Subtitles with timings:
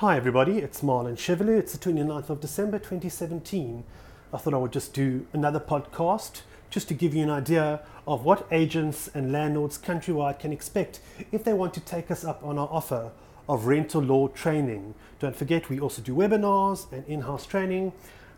[0.00, 1.58] Hi everybody, it's Marlon Shevelew.
[1.58, 3.84] It's the 29th of December 2017.
[4.32, 8.24] I thought I would just do another podcast just to give you an idea of
[8.24, 11.00] what agents and landlords countrywide can expect
[11.32, 13.10] if they want to take us up on our offer
[13.46, 14.94] of rental law training.
[15.18, 17.92] Don't forget, we also do webinars and in house training,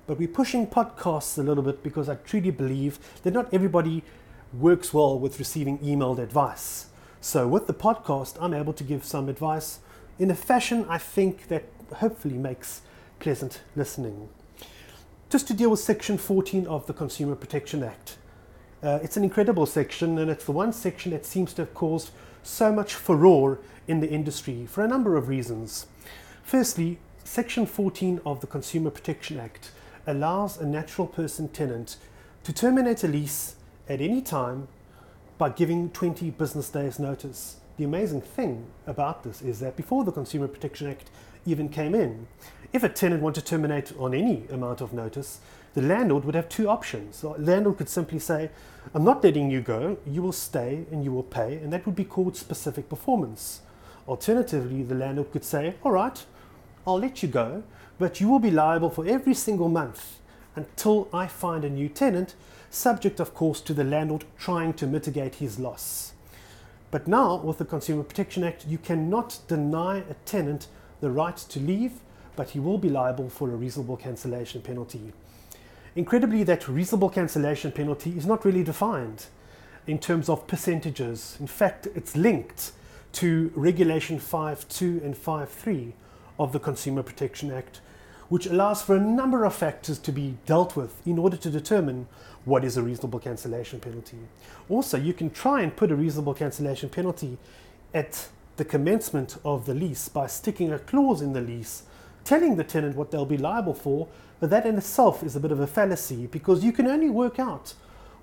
[0.09, 4.03] but we're pushing podcasts a little bit because I truly believe that not everybody
[4.53, 6.87] works well with receiving emailed advice.
[7.21, 9.79] So, with the podcast, I'm able to give some advice
[10.23, 11.65] in a fashion I think that
[11.97, 12.83] hopefully makes
[13.19, 14.29] pleasant listening.
[15.29, 18.19] Just to deal with Section 14 of the Consumer Protection Act.
[18.85, 22.13] Uh, it's an incredible section, and it's the one section that seems to have caused
[22.45, 23.59] so much furore
[23.89, 25.87] in the industry for a number of reasons.
[26.45, 29.73] Firstly, Section 14 of the Consumer Protection Act
[30.07, 31.97] allows a natural person tenant
[32.45, 33.57] to terminate a lease
[33.89, 34.69] at any time
[35.37, 37.57] by giving 20 business days notice.
[37.79, 41.11] The amazing thing about this is that before the Consumer Protection Act
[41.47, 42.27] even came in,
[42.73, 45.41] if a tenant wanted to terminate on any amount of notice,
[45.75, 47.23] the landlord would have two options.
[47.23, 48.51] The landlord could simply say,
[48.95, 51.97] I'm not letting you go, you will stay and you will pay, and that would
[51.97, 53.63] be called specific performance.
[54.07, 56.25] Alternatively, the landlord could say, All right,
[56.87, 57.63] I'll let you go,
[57.99, 60.19] but you will be liable for every single month
[60.57, 62.35] until I find a new tenant,
[62.69, 66.13] subject, of course, to the landlord trying to mitigate his loss.
[66.93, 70.67] But now, with the Consumer Protection Act, you cannot deny a tenant
[71.01, 71.93] the right to leave,
[72.37, 75.15] but he will be liable for a reasonable cancellation penalty.
[75.97, 79.25] Incredibly, that reasonable cancellation penalty is not really defined
[79.87, 81.39] in terms of percentages.
[81.41, 82.73] In fact, it's linked
[83.13, 85.95] to Regulation 5.2 and 5.3
[86.39, 87.81] of the Consumer Protection Act,
[88.33, 92.07] which allows for a number of factors to be dealt with in order to determine
[92.47, 94.17] what is a reasonable cancellation penalty.
[94.71, 97.37] Also, you can try and put a reasonable cancellation penalty
[97.93, 101.83] at the commencement of the lease by sticking a clause in the lease
[102.25, 104.09] telling the tenant what they'll be liable for,
[104.41, 107.39] but that in itself is a bit of a fallacy because you can only work
[107.39, 107.75] out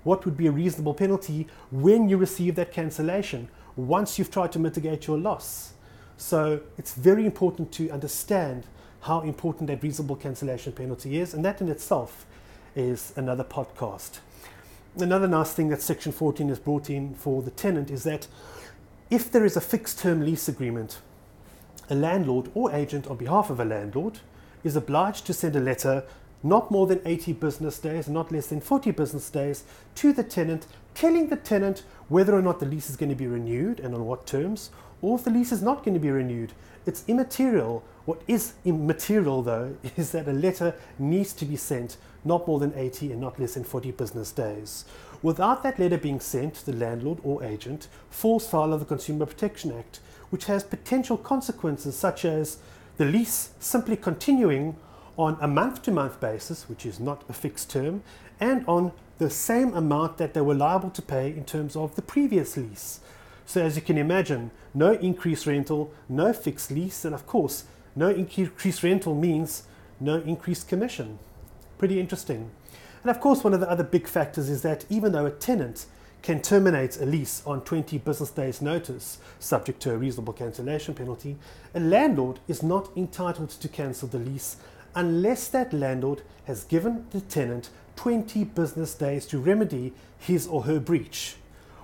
[0.02, 4.58] what would be a reasonable penalty when you receive that cancellation once you've tried to
[4.58, 5.74] mitigate your loss.
[6.16, 8.66] So it's very important to understand
[9.02, 12.26] how important that reasonable cancellation penalty is, and that in itself
[12.76, 14.20] is another podcast.
[14.96, 18.26] Another nice thing that Section 14 has brought in for the tenant is that
[19.08, 20.98] if there is a fixed term lease agreement
[21.90, 24.20] a landlord or agent on behalf of a landlord
[24.62, 26.04] is obliged to send a letter
[26.42, 29.64] not more than 80 business days, not less than 40 business days,
[29.96, 33.26] to the tenant, telling the tenant whether or not the lease is going to be
[33.26, 34.70] renewed and on what terms,
[35.02, 36.52] or if the lease is not going to be renewed.
[36.86, 37.84] It's immaterial.
[38.04, 42.74] What is immaterial, though, is that a letter needs to be sent not more than
[42.74, 44.84] 80 and not less than 40 business days.
[45.22, 49.72] Without that letter being sent the landlord or agent, falls foul of the Consumer Protection
[49.76, 52.58] Act, which has potential consequences such as
[52.96, 54.76] the lease simply continuing
[55.16, 58.02] on a month to month basis, which is not a fixed term,
[58.38, 62.02] and on the same amount that they were liable to pay in terms of the
[62.02, 63.00] previous lease.
[63.44, 68.08] So, as you can imagine, no increased rental, no fixed lease, and of course, no
[68.08, 69.64] increased rental means
[70.00, 71.18] no increased commission.
[71.76, 72.50] Pretty interesting.
[73.02, 75.86] And of course, one of the other big factors is that even though a tenant
[76.22, 81.36] can terminate a lease on 20 business days' notice, subject to a reasonable cancellation penalty,
[81.74, 84.56] a landlord is not entitled to cancel the lease
[84.94, 90.80] unless that landlord has given the tenant 20 business days to remedy his or her
[90.80, 91.36] breach.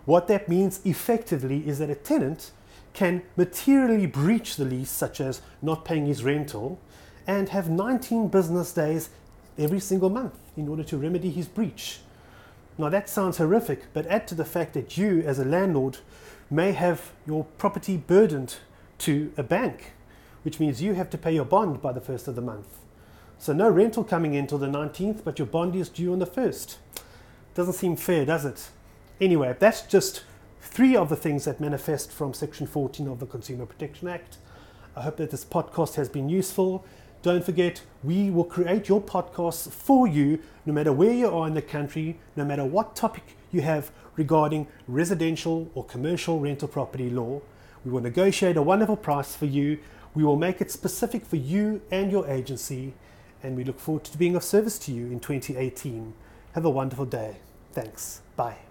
[0.05, 2.53] What that means effectively is that a tenant
[2.95, 6.79] can materially breach the lease, such as not paying his rental,
[7.27, 9.11] and have 19 business days
[9.59, 12.01] every single month in order to remedy his breach.
[12.79, 15.99] Now that sounds horrific, but add to the fact that you, as a landlord,
[16.51, 18.57] may have your property burdened
[18.99, 19.93] to a bank,
[20.43, 22.86] which means you have to pay your bond by the first of the month.
[23.39, 26.27] So no rental coming in till the 19th, but your bond is due on the
[26.27, 26.77] 1st.
[27.55, 28.71] Doesn't seem fair, does it?
[29.21, 30.25] Anyway, that's just
[30.61, 34.39] three of the things that manifest from Section 14 of the Consumer Protection Act.
[34.97, 36.85] I hope that this podcast has been useful.
[37.23, 41.55] Don't forget, we will create your podcasts for you no matter where you are in
[41.55, 47.41] the country, no matter what topic you have regarding residential or commercial rental property law.
[47.85, 49.79] We will negotiate a wonderful price for you.
[50.15, 52.95] We will make it specific for you and your agency,
[53.47, 56.13] and we look forward to being of service to you in 2018.
[56.55, 57.37] Have a wonderful day.
[57.73, 58.21] Thanks.
[58.35, 58.66] Bye.